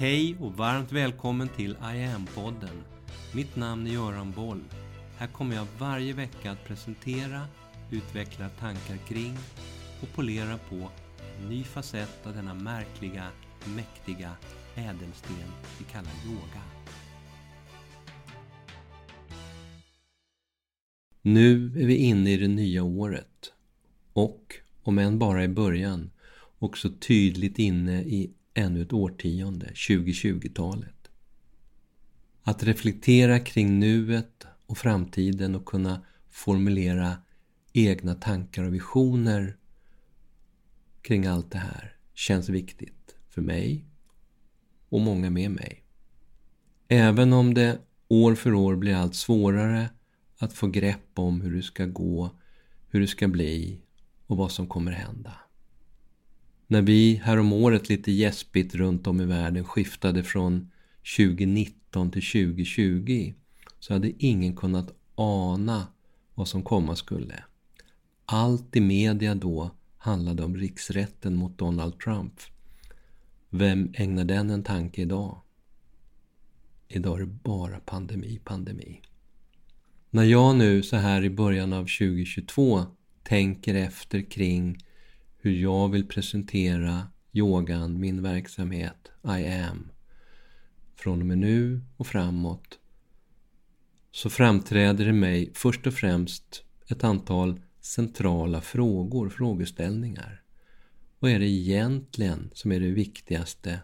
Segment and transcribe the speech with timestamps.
[0.00, 2.82] Hej och varmt välkommen till I am-podden.
[3.34, 4.60] Mitt namn är Göran Boll.
[5.16, 7.46] Här kommer jag varje vecka att presentera,
[7.90, 9.34] utveckla tankar kring
[10.02, 10.90] och polera på
[11.40, 13.26] en ny facett av denna märkliga,
[13.76, 14.32] mäktiga
[14.74, 15.36] ädelsten
[15.78, 16.62] vi kallar yoga.
[21.22, 23.52] Nu är vi inne i det nya året
[24.12, 26.10] och, om än bara i början,
[26.58, 31.10] också tydligt inne i ännu ett årtionde, 2020-talet.
[32.42, 37.16] Att reflektera kring nuet och framtiden och kunna formulera
[37.72, 39.56] egna tankar och visioner
[41.02, 43.84] kring allt det här känns viktigt för mig
[44.88, 45.84] och många med mig.
[46.88, 47.78] Även om det
[48.08, 49.90] år för år blir allt svårare
[50.38, 52.30] att få grepp om hur det ska gå,
[52.88, 53.80] hur det ska bli
[54.26, 55.34] och vad som kommer hända.
[56.70, 60.70] När vi häromåret lite gäspigt runt om i världen skiftade från
[61.16, 63.34] 2019 till 2020
[63.78, 65.86] så hade ingen kunnat ana
[66.34, 67.44] vad som komma skulle.
[68.24, 72.40] Allt i media då handlade om riksrätten mot Donald Trump.
[73.48, 75.40] Vem ägnar den en tanke idag?
[76.88, 79.00] Idag är det bara pandemi, pandemi.
[80.10, 82.82] När jag nu så här i början av 2022
[83.22, 84.78] tänker efter kring
[85.42, 89.90] hur jag vill presentera yogan, min verksamhet, I am,
[90.96, 92.78] från och med nu och framåt,
[94.10, 100.42] så framträder i mig först och främst ett antal centrala frågor, frågeställningar.
[101.18, 103.80] Vad är det egentligen som är det viktigaste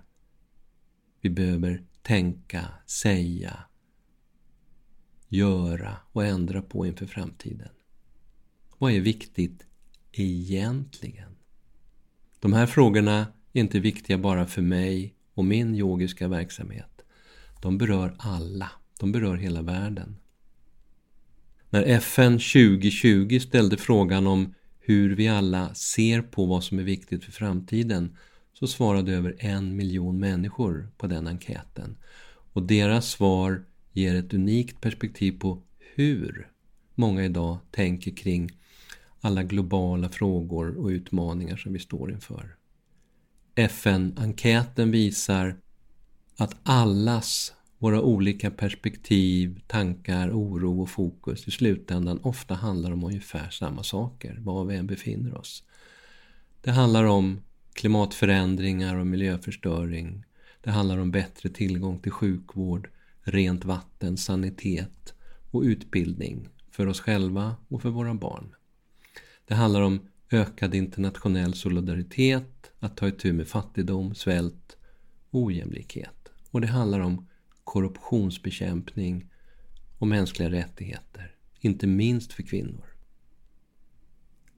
[1.20, 3.64] vi behöver tänka, säga,
[5.28, 7.72] göra och ändra på inför framtiden?
[8.78, 9.66] Vad är viktigt
[10.12, 11.35] egentligen?
[12.40, 17.02] De här frågorna är inte viktiga bara för mig och min yogiska verksamhet.
[17.62, 18.70] De berör alla.
[19.00, 20.16] De berör hela världen.
[21.70, 27.24] När FN 2020 ställde frågan om hur vi alla ser på vad som är viktigt
[27.24, 28.16] för framtiden
[28.52, 31.96] så svarade över en miljon människor på den enkäten.
[32.52, 35.62] Och deras svar ger ett unikt perspektiv på
[35.94, 36.48] hur
[36.94, 38.50] många idag tänker kring
[39.26, 42.56] alla globala frågor och utmaningar som vi står inför.
[43.54, 45.56] FN-enkäten visar
[46.36, 53.50] att allas våra olika perspektiv, tankar, oro och fokus i slutändan ofta handlar om ungefär
[53.50, 55.62] samma saker, var vi än befinner oss.
[56.60, 57.40] Det handlar om
[57.72, 60.24] klimatförändringar och miljöförstöring.
[60.60, 62.88] Det handlar om bättre tillgång till sjukvård,
[63.22, 65.14] rent vatten, sanitet
[65.50, 68.54] och utbildning för oss själva och för våra barn.
[69.46, 74.76] Det handlar om ökad internationell solidaritet, att ta itu med fattigdom, svält
[75.30, 76.32] och ojämlikhet.
[76.50, 77.26] Och det handlar om
[77.64, 79.30] korruptionsbekämpning
[79.98, 82.84] och mänskliga rättigheter, inte minst för kvinnor.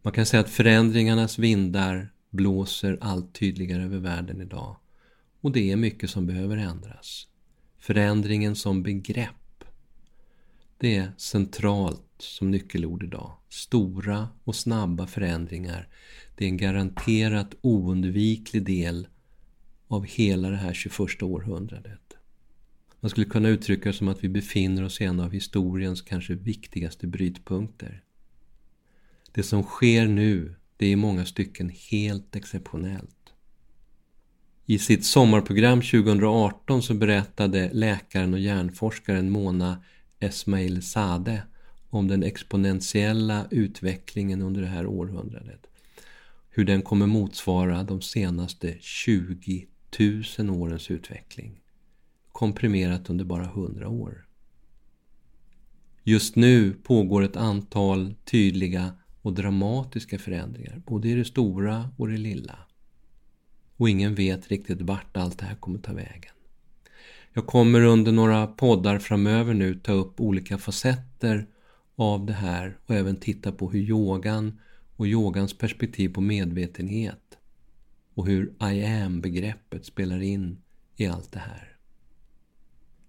[0.03, 4.76] Man kan säga att förändringarnas vindar blåser allt tydligare över världen idag
[5.41, 7.26] och det är mycket som behöver ändras.
[7.78, 9.38] Förändringen som begrepp,
[10.78, 13.32] det är centralt som nyckelord idag.
[13.48, 15.88] Stora och snabba förändringar.
[16.36, 19.08] Det är en garanterat oundviklig del
[19.88, 22.00] av hela det här 21 århundradet.
[23.00, 26.34] Man skulle kunna uttrycka det som att vi befinner oss i en av historiens kanske
[26.34, 28.02] viktigaste brytpunkter.
[29.32, 33.14] Det som sker nu, det är i många stycken helt exceptionellt.
[34.66, 39.82] I sitt sommarprogram 2018 så berättade läkaren och hjärnforskaren Mona
[40.20, 41.42] Esmail Sade
[41.90, 45.66] om den exponentiella utvecklingen under det här århundradet.
[46.50, 49.66] Hur den kommer motsvara de senaste 20
[50.38, 51.60] 000 årens utveckling.
[52.32, 54.26] Komprimerat under bara 100 år.
[56.02, 58.92] Just nu pågår ett antal tydliga
[59.22, 62.58] och dramatiska förändringar, både i det stora och det lilla.
[63.76, 66.32] Och ingen vet riktigt vart allt det här kommer ta vägen.
[67.32, 71.46] Jag kommer under några poddar framöver nu ta upp olika facetter
[71.96, 74.60] av det här och även titta på hur yogan
[74.96, 77.38] och yogans perspektiv på medvetenhet
[78.14, 80.58] och hur I am-begreppet spelar in
[80.96, 81.76] i allt det här.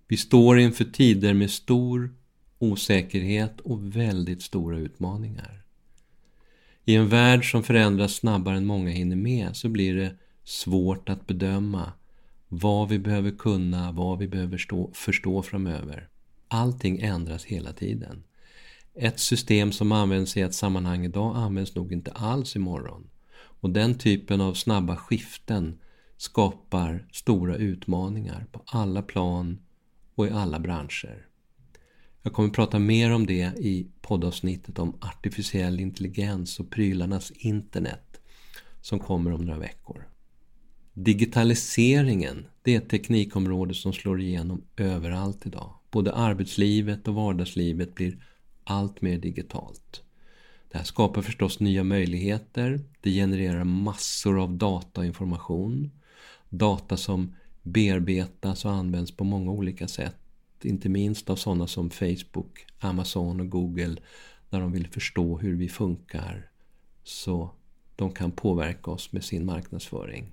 [0.07, 2.15] Vi står inför tider med stor
[2.60, 5.63] osäkerhet och väldigt stora utmaningar.
[6.86, 11.27] I en värld som förändras snabbare än många hinner med så blir det svårt att
[11.27, 11.92] bedöma
[12.50, 16.10] vad vi behöver kunna, vad vi behöver stå, förstå framöver.
[16.48, 18.24] Allting ändras hela tiden.
[18.96, 23.10] Ett system som används i ett sammanhang idag används nog inte alls imorgon.
[23.34, 25.80] Och den typen av snabba skiften
[26.18, 29.60] skapar stora utmaningar på alla plan
[30.16, 31.25] och i alla branscher.
[32.22, 38.22] Jag kommer att prata mer om det i poddavsnittet om artificiell intelligens och prylarnas internet
[38.81, 40.07] som kommer om några veckor.
[41.01, 45.74] Digitaliseringen, det är ett teknikområde som slår igenom överallt idag.
[45.92, 48.24] Både arbetslivet och vardagslivet blir
[48.63, 50.04] allt mer digitalt.
[50.72, 52.80] Det här skapar förstås nya möjligheter.
[53.01, 55.92] Det genererar massor av data och information.
[56.50, 60.19] Data som bearbetas och används på många olika sätt.
[60.62, 63.96] Inte minst av sådana som Facebook, Amazon och Google
[64.50, 66.50] när de vill förstå hur vi funkar
[67.04, 67.51] så
[67.96, 70.31] de kan påverka oss med sin marknadsföring.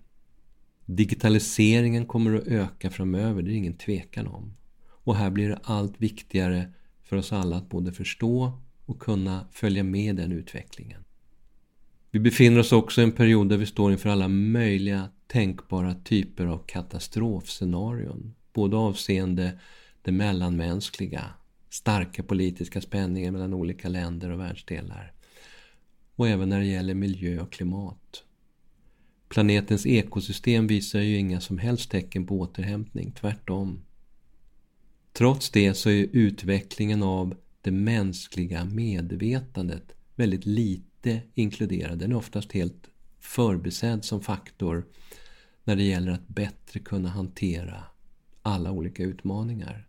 [0.87, 4.55] Digitaliseringen kommer att öka framöver, det är ingen tvekan om.
[4.89, 6.73] Och här blir det allt viktigare
[7.05, 8.53] för oss alla att både förstå
[8.87, 11.05] och kunna följa med den utvecklingen.
[12.11, 16.47] Vi befinner oss också i en period där vi står inför alla möjliga tänkbara typer
[16.47, 18.35] av katastrofscenarion.
[18.53, 19.59] Både avseende
[20.03, 21.25] det mellanmänskliga,
[21.71, 25.13] starka politiska spänningar mellan olika länder och världsdelar
[26.17, 28.25] och även när det gäller miljö och klimat.
[29.29, 33.83] Planetens ekosystem visar ju inga som helst tecken på återhämtning, tvärtom.
[35.13, 41.99] Trots det så är utvecklingen av det mänskliga medvetandet väldigt lite inkluderad.
[41.99, 42.91] Den är oftast helt
[43.21, 44.85] förbisedd som faktor
[45.65, 47.85] när det gäller att bättre kunna hantera
[48.43, 49.89] alla olika utmaningar.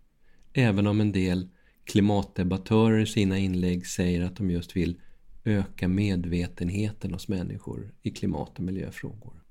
[0.53, 1.49] Även om en del
[1.83, 5.01] klimatdebattörer i sina inlägg säger att de just vill
[5.47, 9.43] öka medvetenheten hos människor i klimat och miljöfrågor.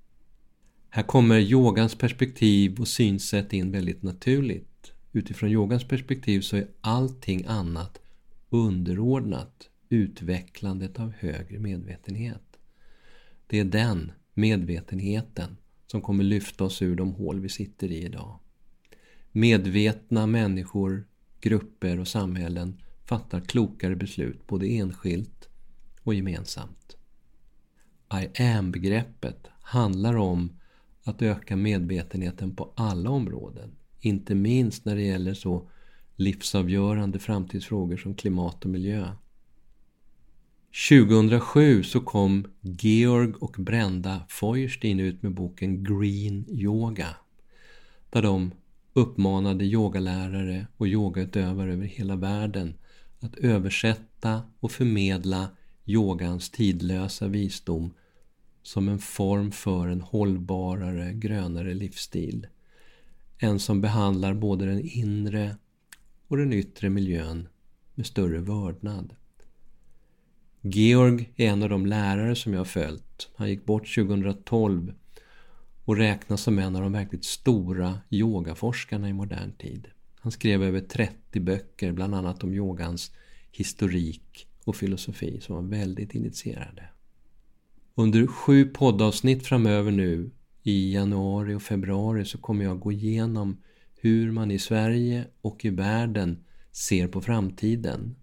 [0.89, 4.93] Här kommer yogans perspektiv och synsätt in väldigt naturligt.
[5.13, 8.01] Utifrån yogans perspektiv så är allting annat
[8.51, 12.43] underordnat utvecklandet av högre medvetenhet.
[13.47, 15.57] Det är den medvetenheten
[15.87, 18.39] som kommer lyfta oss ur de hål vi sitter i idag.
[19.33, 21.07] Medvetna människor,
[21.41, 25.49] grupper och samhällen fattar klokare beslut både enskilt
[26.07, 26.97] och gemensamt.
[28.13, 30.53] I am-begreppet handlar om
[31.05, 33.77] att öka medvetenheten på alla områden.
[34.01, 35.69] Inte minst när det gäller så
[36.17, 39.13] livsavgörande framtidsfrågor som klimat och miljö.
[40.91, 47.17] 2007 så kom Georg och Brenda Feuerstein ut med boken Green Yoga.
[48.11, 48.53] Där de
[48.93, 52.75] uppmanade yogalärare och yogautövare över hela världen
[53.21, 55.49] att översätta och förmedla
[55.87, 57.95] yogans tidlösa visdom
[58.63, 62.47] som en form för en hållbarare, grönare livsstil.
[63.39, 65.57] En som behandlar både den inre
[66.29, 67.49] och den yttre miljön
[67.95, 69.15] med större vördnad.
[70.61, 73.31] Georg är en av de lärare som jag har följt.
[73.37, 74.95] Han gick bort 2012
[75.85, 79.89] och räknas som en av de verkligt stora yogaforskarna i modern tid.
[80.21, 83.13] Han skrev över 30 böcker, bland annat om yogans
[83.53, 86.89] historik och filosofi, som var väldigt initierade.
[87.95, 90.31] Under sju poddavsnitt framöver nu
[90.63, 93.63] i januari och februari så kommer jag gå igenom
[94.01, 98.17] hur man i Sverige och i världen ser på framtiden.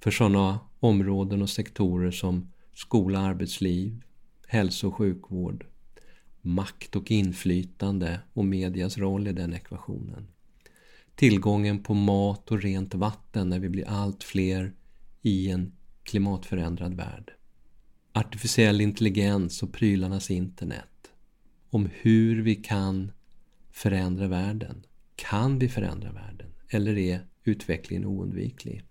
[0.00, 4.02] För sådana områden och sektorer som skola, arbetsliv,
[4.46, 5.66] hälso och sjukvård,
[6.40, 10.28] makt och inflytande och medias roll i den ekvationen.
[11.14, 14.72] Tillgången på mat och rent vatten när vi blir allt fler
[15.22, 15.72] i en
[16.02, 17.32] klimatförändrad värld.
[18.12, 21.10] Artificiell intelligens och prylarnas internet.
[21.70, 23.12] Om hur vi kan
[23.70, 24.84] förändra världen.
[25.16, 26.46] Kan vi förändra världen?
[26.68, 28.82] Eller är utvecklingen oundviklig?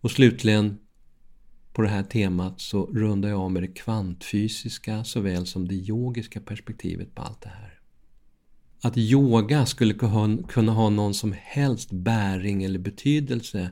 [0.00, 0.78] Och slutligen
[1.72, 6.40] på det här temat så rundar jag av med det kvantfysiska såväl som det yogiska
[6.40, 7.80] perspektivet på allt det här.
[8.82, 9.94] Att yoga skulle
[10.48, 13.70] kunna ha någon som helst bäring eller betydelse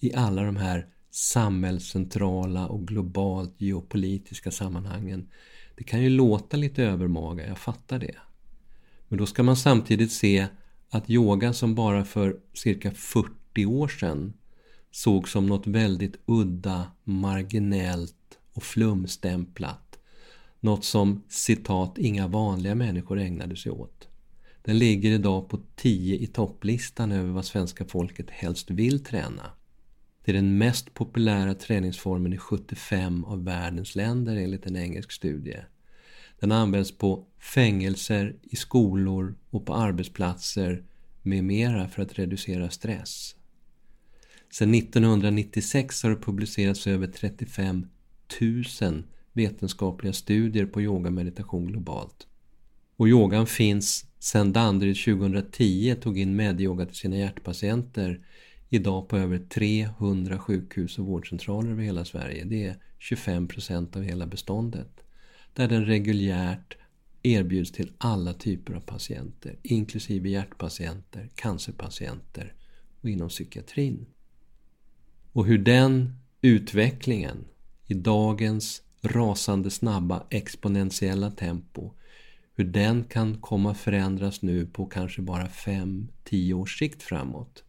[0.00, 5.28] i alla de här samhällscentrala och globalt geopolitiska sammanhangen.
[5.76, 8.16] Det kan ju låta lite övermaga, jag fattar det.
[9.08, 10.46] Men då ska man samtidigt se
[10.88, 14.32] att yoga som bara för cirka 40 år sedan
[14.90, 19.98] sågs som något väldigt udda, marginellt och flumstämplat.
[20.60, 24.08] Något som citat inga vanliga människor ägnade sig åt.
[24.62, 29.50] Den ligger idag på 10 i topplistan över vad svenska folket helst vill träna.
[30.24, 35.58] Det är den mest populära träningsformen i 75 av världens länder enligt en engelsk studie.
[36.40, 40.84] Den används på fängelser, i skolor och på arbetsplatser
[41.22, 43.36] med mera för att reducera stress.
[44.50, 47.86] Sedan 1996 har det publicerats över 35
[48.80, 49.02] 000
[49.32, 52.26] vetenskapliga studier på yoga och meditation globalt.
[52.96, 58.20] Och yogan finns sedan Danderyd 2010 tog in medyoga till sina hjärtpatienter
[58.74, 62.44] idag på över 300 sjukhus och vårdcentraler över hela Sverige.
[62.44, 65.04] Det är 25 procent av hela beståndet.
[65.54, 66.76] Där den reguljärt
[67.22, 72.54] erbjuds till alla typer av patienter, inklusive hjärtpatienter, cancerpatienter
[73.00, 74.06] och inom psykiatrin.
[75.32, 77.44] Och hur den utvecklingen
[77.86, 81.92] i dagens rasande snabba exponentiella tempo
[82.54, 87.64] hur den kan komma förändras nu på kanske bara 5-10 års sikt framåt.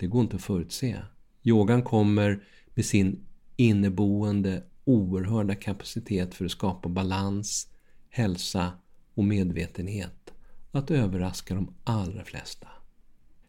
[0.00, 0.96] Det går inte att förutse.
[1.42, 3.26] Yogan kommer med sin
[3.56, 7.68] inneboende oerhörda kapacitet för att skapa balans,
[8.08, 8.72] hälsa
[9.14, 10.34] och medvetenhet
[10.70, 12.68] att överraska de allra flesta.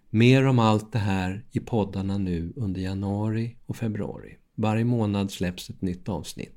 [0.09, 4.37] Mer om allt det här i poddarna nu under januari och februari.
[4.55, 6.55] Varje månad släpps ett nytt avsnitt.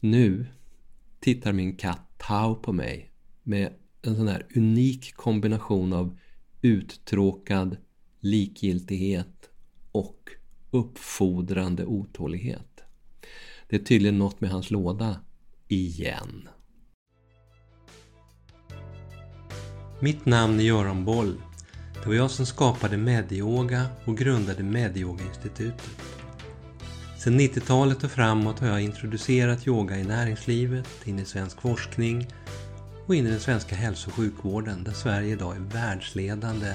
[0.00, 0.46] Nu
[1.20, 3.12] tittar min katt Tau på mig
[3.42, 6.18] med en sån här unik kombination av
[6.62, 7.76] uttråkad
[8.22, 9.50] likgiltighet
[9.92, 10.30] och
[10.70, 12.80] uppfordrande otålighet.
[13.68, 15.20] Det är tydligen något med hans låda,
[15.68, 16.48] igen.
[20.00, 21.34] Mitt namn är Göran Boll.
[21.94, 25.90] Det var jag som skapade Medyoga och grundade Medyoga-institutet.
[27.18, 32.26] Sedan 90-talet och framåt har jag introducerat yoga i näringslivet, in i svensk forskning
[33.06, 36.74] och in i den svenska hälso och sjukvården där Sverige idag är världsledande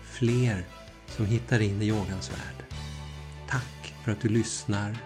[0.11, 0.65] fler
[1.07, 2.65] som hittar in i yogans värld.
[3.49, 4.97] Tack för att du lyssnar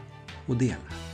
[0.46, 1.05] och delar.